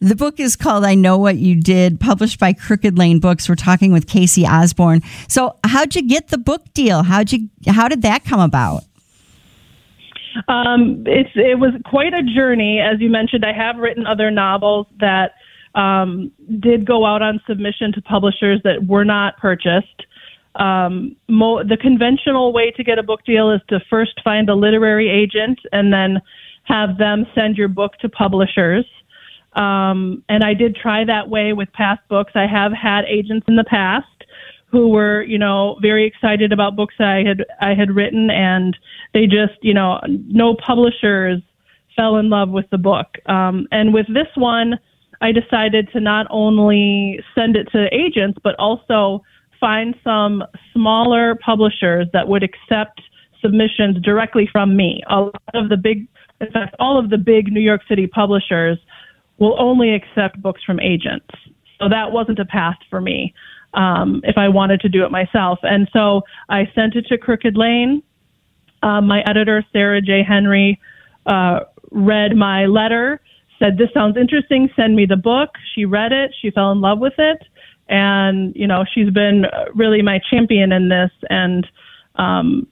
The 0.00 0.14
book 0.14 0.38
is 0.38 0.56
called 0.56 0.84
I 0.84 0.94
Know 0.94 1.18
What 1.18 1.36
You 1.36 1.60
Did, 1.60 1.98
published 1.98 2.38
by 2.38 2.52
Crooked 2.52 2.96
Lane 2.98 3.18
Books. 3.18 3.48
We're 3.48 3.56
talking 3.56 3.92
with 3.92 4.06
Cayce 4.06 4.38
Osborne. 4.38 5.00
So, 5.28 5.56
how'd 5.64 5.96
you 5.96 6.06
get 6.06 6.28
the 6.28 6.38
book 6.38 6.72
deal? 6.74 7.02
How'd 7.02 7.32
you 7.32 7.48
how 7.66 7.88
did 7.88 8.02
that 8.02 8.24
come 8.24 8.40
about? 8.40 8.84
Um, 10.48 11.02
it's 11.06 11.30
it 11.34 11.58
was 11.58 11.72
quite 11.86 12.12
a 12.12 12.22
journey, 12.22 12.78
as 12.78 13.00
you 13.00 13.08
mentioned. 13.08 13.44
I 13.44 13.52
have 13.52 13.76
written 13.78 14.06
other 14.06 14.30
novels 14.30 14.86
that 15.00 15.32
um, 15.76 16.32
did 16.58 16.86
go 16.86 17.04
out 17.04 17.22
on 17.22 17.40
submission 17.46 17.92
to 17.92 18.02
publishers 18.02 18.60
that 18.64 18.86
were 18.86 19.04
not 19.04 19.36
purchased. 19.36 20.06
Um, 20.56 21.14
mo- 21.28 21.62
the 21.62 21.76
conventional 21.76 22.52
way 22.52 22.70
to 22.72 22.82
get 22.82 22.98
a 22.98 23.02
book 23.02 23.20
deal 23.24 23.50
is 23.50 23.60
to 23.68 23.78
first 23.90 24.20
find 24.24 24.48
a 24.48 24.54
literary 24.54 25.10
agent 25.10 25.60
and 25.72 25.92
then 25.92 26.22
have 26.64 26.96
them 26.98 27.26
send 27.34 27.56
your 27.56 27.68
book 27.68 27.92
to 28.00 28.08
publishers. 28.08 28.86
Um, 29.52 30.24
and 30.28 30.42
I 30.42 30.54
did 30.54 30.74
try 30.74 31.04
that 31.04 31.28
way 31.28 31.52
with 31.52 31.70
past 31.72 32.00
books. 32.08 32.32
I 32.34 32.46
have 32.46 32.72
had 32.72 33.04
agents 33.04 33.46
in 33.48 33.56
the 33.56 33.64
past 33.64 34.06
who 34.66 34.88
were, 34.88 35.22
you 35.22 35.38
know, 35.38 35.78
very 35.80 36.06
excited 36.06 36.52
about 36.52 36.74
books 36.74 36.94
I 36.98 37.22
had 37.26 37.44
I 37.60 37.74
had 37.74 37.90
written, 37.90 38.30
and 38.30 38.76
they 39.14 39.26
just, 39.26 39.54
you 39.62 39.72
know, 39.72 40.00
no 40.08 40.54
publishers 40.54 41.40
fell 41.94 42.16
in 42.16 42.28
love 42.28 42.50
with 42.50 42.68
the 42.70 42.78
book. 42.78 43.06
Um, 43.26 43.68
and 43.70 43.94
with 43.94 44.06
this 44.08 44.26
one, 44.34 44.78
I 45.20 45.32
decided 45.32 45.88
to 45.92 46.00
not 46.00 46.26
only 46.30 47.20
send 47.34 47.56
it 47.56 47.68
to 47.72 47.88
agents, 47.94 48.38
but 48.42 48.54
also 48.58 49.22
find 49.58 49.94
some 50.04 50.44
smaller 50.72 51.34
publishers 51.36 52.06
that 52.12 52.28
would 52.28 52.42
accept 52.42 53.00
submissions 53.40 54.00
directly 54.02 54.48
from 54.50 54.76
me. 54.76 55.02
A 55.08 55.20
lot 55.20 55.54
of 55.54 55.68
the 55.68 55.76
big, 55.76 56.06
in 56.40 56.50
fact, 56.50 56.74
all 56.78 56.98
of 56.98 57.10
the 57.10 57.18
big 57.18 57.52
New 57.52 57.60
York 57.60 57.82
City 57.88 58.06
publishers 58.06 58.78
will 59.38 59.56
only 59.58 59.94
accept 59.94 60.40
books 60.40 60.62
from 60.64 60.80
agents. 60.80 61.26
So 61.78 61.88
that 61.88 62.12
wasn't 62.12 62.38
a 62.38 62.44
path 62.44 62.78
for 62.88 63.00
me 63.00 63.34
um, 63.74 64.20
if 64.24 64.38
I 64.38 64.48
wanted 64.48 64.80
to 64.80 64.88
do 64.88 65.04
it 65.04 65.10
myself. 65.10 65.58
And 65.62 65.88
so 65.92 66.22
I 66.48 66.70
sent 66.74 66.96
it 66.96 67.06
to 67.08 67.18
Crooked 67.18 67.56
Lane. 67.56 68.02
Uh, 68.82 69.00
my 69.00 69.22
editor, 69.26 69.64
Sara 69.72 70.00
J. 70.00 70.22
Henry, 70.26 70.80
uh, 71.26 71.60
read 71.90 72.36
my 72.36 72.66
letter 72.66 73.20
said, 73.58 73.78
This 73.78 73.88
sounds 73.92 74.16
interesting. 74.16 74.70
Send 74.76 74.96
me 74.96 75.06
the 75.06 75.16
book. 75.16 75.50
She 75.74 75.84
read 75.84 76.12
it. 76.12 76.34
She 76.40 76.50
fell 76.50 76.72
in 76.72 76.80
love 76.80 76.98
with 76.98 77.14
it. 77.18 77.42
And, 77.88 78.54
you 78.56 78.66
know, 78.66 78.84
she's 78.92 79.10
been 79.10 79.44
really 79.74 80.02
my 80.02 80.20
champion 80.30 80.72
in 80.72 80.88
this 80.88 81.10
and 81.30 81.66
um, 82.16 82.66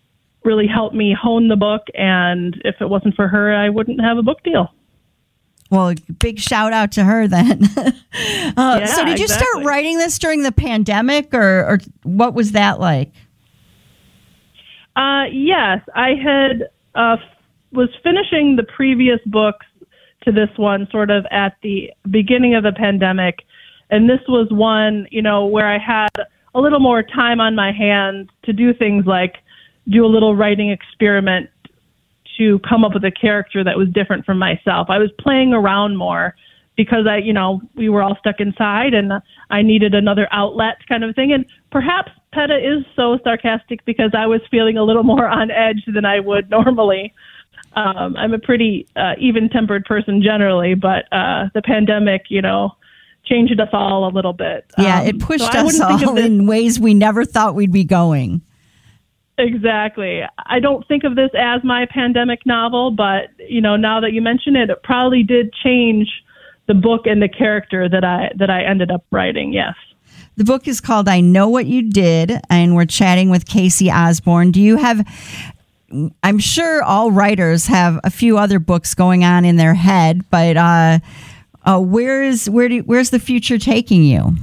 really 0.45 0.67
helped 0.67 0.95
me 0.95 1.15
hone 1.19 1.49
the 1.49 1.57
book. 1.57 1.83
And 1.95 2.61
if 2.65 2.77
it 2.81 2.89
wasn't 2.89 3.15
for 3.15 3.29
her, 3.29 3.55
I 3.55 3.69
wouldn't 3.69 4.01
have 4.01 4.19
a 4.19 4.23
book 4.23 4.43
deal. 4.43 4.73
Well, 5.71 5.95
big 6.19 6.39
shout 6.39 6.73
out 6.73 6.93
to 6.93 7.05
her 7.05 7.27
then. 7.27 7.65
uh, 7.77 7.93
yeah, 8.57 8.85
so, 8.87 9.05
did 9.05 9.19
you 9.19 9.25
exactly. 9.25 9.47
start 9.47 9.65
writing 9.65 9.99
this 9.99 10.19
during 10.19 10.43
the 10.43 10.53
pandemic, 10.53 11.33
or, 11.33 11.65
or 11.65 11.79
what 12.03 12.35
was 12.35 12.53
that 12.53 12.79
like? 12.79 13.11
Uh, 14.95 15.25
yes, 15.33 15.81
I 15.95 16.11
had 16.11 16.69
uh, 16.95 17.17
was 17.73 17.89
finishing 18.03 18.57
the 18.57 18.63
previous 18.63 19.19
books 19.27 19.67
to 20.25 20.33
this 20.33 20.51
one 20.57 20.89
sort 20.91 21.11
of 21.11 21.27
at 21.31 21.57
the 21.63 21.91
beginning 22.11 22.55
of 22.55 22.63
the 22.63 22.73
pandemic. 22.73 23.41
And 23.91 24.09
this 24.09 24.21
was 24.29 24.49
one, 24.51 25.07
you 25.11 25.23
know, 25.23 25.47
where 25.47 25.69
I 25.69 25.79
had 25.79 26.11
a 26.55 26.61
little 26.61 26.81
more 26.81 27.03
time 27.03 27.41
on 27.41 27.55
my 27.55 27.73
hands 27.73 28.29
to 28.45 28.53
do 28.53 28.73
things 28.73 29.07
like 29.07 29.37
do 29.89 30.05
a 30.05 30.09
little 30.09 30.35
writing 30.35 30.71
experiment 30.71 31.51
to 32.39 32.59
come 32.69 32.85
up 32.85 32.95
with 32.95 33.05
a 33.05 33.11
character 33.11 33.63
that 33.63 33.77
was 33.77 33.89
different 33.91 34.25
from 34.25 34.39
myself. 34.39 34.89
I 34.91 34.99
was 34.99 35.11
playing 35.19 35.53
around 35.53 35.97
more 35.97 36.35
because 36.77 37.07
I, 37.09 37.19
you 37.19 37.33
know, 37.33 37.61
we 37.77 37.89
were 37.89 38.03
all 38.03 38.17
stuck 38.19 38.41
inside 38.41 38.95
and 38.95 39.13
I 39.51 39.63
needed 39.63 39.95
another 39.95 40.27
outlet 40.33 40.79
kind 40.89 41.05
of 41.05 41.15
thing. 41.15 41.33
And 41.33 41.47
perhaps 41.71 42.11
Peta 42.33 42.57
is 42.57 42.85
so 42.97 43.19
sarcastic 43.23 43.85
because 43.85 44.11
I 44.17 44.27
was 44.27 44.41
feeling 44.51 44.77
a 44.77 44.83
little 44.83 45.05
more 45.05 45.29
on 45.41 45.51
edge 45.51 45.85
than 45.87 46.05
I 46.05 46.21
would 46.21 46.51
normally. 46.51 47.13
Um, 47.77 48.17
I'm 48.17 48.33
a 48.33 48.39
pretty 48.39 48.87
uh, 48.97 49.15
even 49.19 49.49
tempered 49.49 49.85
person 49.85 50.23
generally, 50.23 50.75
but 50.75 51.13
uh, 51.13 51.49
the 51.55 51.63
pandemic, 51.63 52.27
you 52.29 52.41
know, 52.41 52.73
changed 53.25 53.59
us 53.59 53.69
all 53.73 54.09
a 54.09 54.13
little 54.13 54.33
bit. 54.33 54.71
Yeah, 54.79 55.01
um, 55.01 55.07
it 55.07 55.21
pushed 55.21 55.53
so 55.53 55.67
us 55.67 55.81
all 55.81 56.17
in 56.17 56.47
ways 56.47 56.79
we 56.79 56.95
never 56.95 57.25
thought 57.25 57.55
we'd 57.55 57.73
be 57.73 57.85
going. 57.85 58.43
Exactly. 59.37 60.23
I 60.47 60.61
don't 60.61 60.87
think 60.87 61.03
of 61.03 61.17
this 61.17 61.31
as 61.37 61.65
my 61.65 61.87
pandemic 61.91 62.47
novel, 62.47 62.93
but 62.93 63.31
you 63.39 63.61
know, 63.61 63.77
now 63.77 64.01
that 64.01 64.13
you 64.13 64.23
mention 64.23 64.55
it, 64.55 64.71
it 64.71 64.83
probably 64.85 65.25
did 65.25 65.53
change 65.53 66.09
the 66.67 66.75
book 66.75 67.03
and 67.07 67.21
the 67.21 67.29
character 67.29 67.89
that 67.89 68.05
I 68.05 68.31
that 68.37 68.51
I 68.51 68.63
ended 68.63 68.91
up 68.91 69.05
writing. 69.11 69.53
Yes. 69.53 69.75
The 70.37 70.45
book 70.45 70.67
is 70.67 70.81
called 70.81 71.09
I 71.09 71.21
Know 71.21 71.49
What 71.49 71.67
You 71.67 71.83
Did, 71.83 72.41
and 72.51 72.75
we're 72.75 72.87
chatting 72.87 73.31
with 73.31 73.47
Cayce 73.47 73.83
Osborne. 73.89 74.51
Do 74.51 74.61
you 74.61 74.77
have 74.77 75.07
I'm 76.23 76.39
sure 76.39 76.83
all 76.83 77.11
writers 77.11 77.67
have 77.67 78.01
a 78.05 78.11
few 78.11 78.39
other 78.39 78.59
books 78.59 78.95
going 78.95 79.25
on 79.25 79.45
in 79.45 79.57
their 79.57 79.75
head, 79.75 80.29
but 80.31 80.57
uh, 80.57 80.99
uh, 81.65 81.81
where 81.81 82.23
is 82.23 82.49
where 82.49 82.69
do 82.69 82.81
where's 82.81 83.11
the 83.11 83.19
future 83.19 83.59
taking 83.59 84.05
you? 84.05 84.35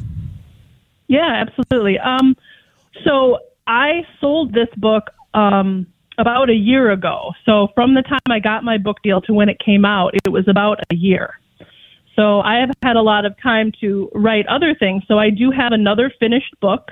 Yeah, 1.08 1.46
absolutely. 1.46 2.00
Um, 2.00 2.36
so 3.04 3.40
I 3.68 4.06
sold 4.20 4.54
this 4.54 4.70
book 4.78 5.10
um, 5.34 5.88
about 6.18 6.50
a 6.50 6.54
year 6.54 6.92
ago. 6.92 7.34
So 7.46 7.68
from 7.76 7.96
the 7.96 8.02
time 8.02 8.20
I 8.30 8.40
got 8.40 8.64
my 8.64 8.78
book 8.78 8.98
deal 9.04 9.22
to 9.22 9.34
when 9.34 9.50
it 9.50 9.60
came 9.60 9.86
out, 9.86 10.14
it 10.26 10.30
was 10.30 10.48
about 10.48 10.80
a 10.90 10.96
year. 10.96 11.38
So 12.16 12.42
I 12.42 12.60
have 12.60 12.72
had 12.84 12.96
a 12.96 13.02
lot 13.02 13.26
of 13.26 13.36
time 13.42 13.72
to 13.82 14.10
write 14.14 14.46
other 14.48 14.76
things. 14.76 15.04
So 15.08 15.18
I 15.18 15.30
do 15.30 15.52
have 15.52 15.72
another 15.72 16.12
finished 16.20 16.54
book 16.60 16.92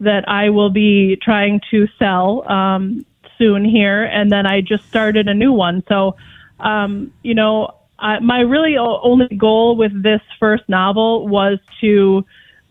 that 0.00 0.28
I 0.28 0.50
will 0.50 0.70
be 0.70 1.16
trying 1.20 1.60
to 1.70 1.88
sell. 1.98 2.48
Um, 2.50 3.04
soon 3.38 3.64
here, 3.64 4.04
and 4.04 4.30
then 4.30 4.46
I 4.46 4.60
just 4.60 4.86
started 4.88 5.28
a 5.28 5.34
new 5.34 5.52
one. 5.52 5.82
So, 5.88 6.16
um, 6.60 7.12
you 7.22 7.34
know, 7.34 7.74
I, 7.98 8.18
my 8.20 8.40
really 8.40 8.76
only 8.76 9.28
goal 9.36 9.76
with 9.76 10.02
this 10.02 10.20
first 10.38 10.68
novel 10.68 11.26
was 11.28 11.58
to, 11.80 12.24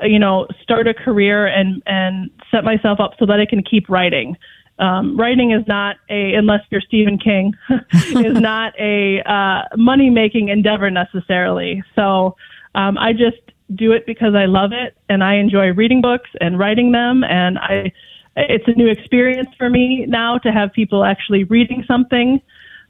you 0.03 0.19
know, 0.19 0.47
start 0.62 0.88
a 0.88 0.93
career 0.93 1.47
and 1.47 1.81
and 1.86 2.29
set 2.51 2.63
myself 2.63 3.00
up 3.00 3.13
so 3.19 3.25
that 3.25 3.39
I 3.39 3.45
can 3.45 3.63
keep 3.63 3.89
writing. 3.89 4.38
Um, 4.79 5.17
writing 5.17 5.51
is 5.51 5.65
not 5.67 5.97
a, 6.09 6.36
unless 6.36 6.62
you're 6.69 6.81
Stephen 6.81 7.17
King, 7.17 7.53
is 7.93 8.33
not 8.39 8.74
a 8.79 9.21
uh, 9.24 9.63
money 9.75 10.09
making 10.09 10.50
endeavor 10.50 10.91
necessarily. 10.91 11.83
So 11.95 12.36
um, 12.75 12.97
I 12.97 13.13
just 13.13 13.41
do 13.75 13.91
it 13.91 14.05
because 14.05 14.36
I 14.36 14.45
love 14.45 14.71
it 14.71 14.95
and 15.09 15.24
I 15.24 15.36
enjoy 15.36 15.74
reading 15.74 16.01
books 16.01 16.29
and 16.39 16.59
writing 16.59 16.91
them, 16.91 17.24
and 17.24 17.57
I 17.57 17.91
it's 18.38 18.67
a 18.67 18.72
new 18.72 18.88
experience 18.88 19.50
for 19.58 19.70
me 19.70 20.06
now 20.08 20.38
to 20.39 20.51
have 20.51 20.72
people 20.72 21.03
actually 21.03 21.44
reading 21.44 21.84
something 21.88 22.41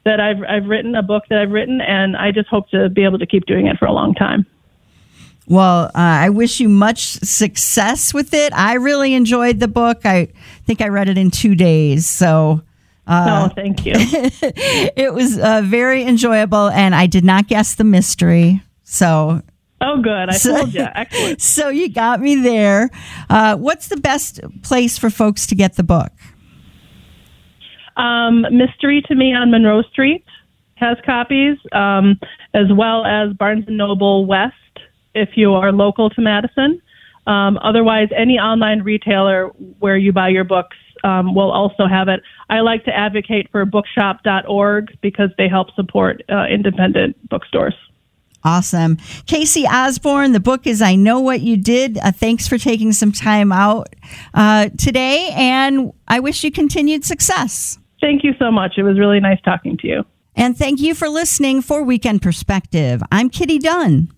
that 0.03 0.19
I've 0.19 0.43
I've 0.43 0.65
written, 0.65 0.95
a 0.95 1.03
book 1.03 1.23
that 1.29 1.39
I've 1.39 1.51
written, 1.51 1.81
and 1.81 2.15
I 2.15 2.31
just 2.31 2.47
hope 2.49 2.69
to 2.69 2.89
be 2.89 3.03
able 3.03 3.19
to 3.19 3.25
keep 3.25 3.45
doing 3.45 3.67
it 3.67 3.77
for 3.77 3.85
a 3.85 3.93
long 3.93 4.13
time. 4.13 4.45
Well, 5.47 5.85
uh, 5.85 5.91
I 5.95 6.29
wish 6.29 6.59
you 6.59 6.67
much 6.67 7.03
success 7.23 8.13
with 8.13 8.33
it. 8.33 8.51
I 8.53 8.73
really 8.73 9.13
enjoyed 9.13 9.61
the 9.61 9.69
book. 9.69 10.05
I 10.05 10.27
think 10.65 10.81
I 10.81 10.89
read 10.89 11.07
it 11.07 11.17
in 11.17 11.31
two 11.31 11.55
days, 11.55 12.07
so 12.07 12.61
Uh, 13.07 13.47
oh, 13.49 13.53
thank 13.55 13.85
you. 13.85 13.93
it 13.95 15.13
was 15.13 15.39
uh, 15.39 15.61
very 15.63 16.03
enjoyable, 16.03 16.69
and 16.69 16.93
I 16.93 17.07
did 17.07 17.23
not 17.23 17.47
guess 17.47 17.75
the 17.75 17.85
mystery. 17.85 18.61
So 18.83 19.41
Oh, 19.87 20.01
good. 20.01 20.29
I 20.29 20.33
so, 20.33 20.57
told 20.57 20.73
you. 20.73 20.85
Excellent. 20.93 21.41
So 21.47 21.69
you 21.69 21.89
got 21.89 22.19
me 22.19 22.35
there. 22.35 22.89
Uh, 23.29 23.55
what's 23.55 23.87
the 23.87 23.97
best 23.97 24.41
place 24.61 24.97
for 24.97 25.09
folks 25.09 25.47
to 25.47 25.55
get 25.55 25.75
the 25.75 25.83
book? 25.83 26.11
Um, 27.95 28.45
Mystery 28.51 29.01
to 29.07 29.15
Me 29.15 29.33
on 29.33 29.49
Monroe 29.49 29.81
Street 29.83 30.25
has 30.75 30.97
copies, 31.05 31.57
um, 31.71 32.19
as 32.53 32.67
well 32.71 33.05
as 33.05 33.33
Barnes 33.33 33.65
and 33.67 33.77
Noble 33.77 34.25
West 34.25 34.53
if 35.15 35.29
you 35.35 35.53
are 35.53 35.71
local 35.71 36.09
to 36.11 36.21
Madison. 36.21 36.81
Um, 37.25 37.57
otherwise, 37.63 38.09
any 38.15 38.37
online 38.37 38.83
retailer 38.83 39.47
where 39.79 39.97
you 39.97 40.13
buy 40.13 40.29
your 40.29 40.43
books 40.43 40.77
um, 41.03 41.33
will 41.33 41.51
also 41.51 41.87
have 41.87 42.07
it. 42.07 42.21
I 42.49 42.59
like 42.59 42.85
to 42.85 42.95
advocate 42.95 43.49
for 43.51 43.65
bookshop.org 43.65 44.97
because 45.01 45.29
they 45.37 45.47
help 45.47 45.73
support 45.75 46.21
uh, 46.29 46.45
independent 46.45 47.17
bookstores. 47.29 47.75
Awesome. 48.43 48.97
Cayce 49.25 49.65
Osborne, 49.65 50.31
the 50.31 50.39
book 50.39 50.67
is 50.67 50.81
I 50.81 50.95
Know 50.95 51.19
What 51.19 51.41
You 51.41 51.57
Did. 51.57 51.97
Uh, 51.97 52.11
thanks 52.11 52.47
for 52.47 52.57
taking 52.57 52.93
some 52.93 53.11
time 53.11 53.51
out 53.51 53.87
uh, 54.33 54.69
today, 54.77 55.31
and 55.35 55.91
I 56.07 56.19
wish 56.19 56.43
you 56.43 56.51
continued 56.51 57.03
success. 57.03 57.77
Thank 57.99 58.23
you 58.23 58.33
so 58.39 58.51
much. 58.51 58.73
It 58.77 58.83
was 58.83 58.97
really 58.99 59.19
nice 59.19 59.41
talking 59.41 59.77
to 59.77 59.87
you. 59.87 60.05
And 60.35 60.55
thank 60.55 60.79
you 60.79 60.93
for 60.93 61.09
listening 61.09 61.61
for 61.61 61.81
Weekend 61.81 62.21
Perspective. 62.21 63.01
I'm 63.11 63.29
Kitty 63.29 63.57
Dunn. 63.57 64.13